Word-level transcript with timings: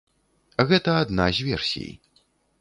Гэта 0.71 0.95
адна 1.01 1.27
з 1.41 1.45
версій. 1.49 1.91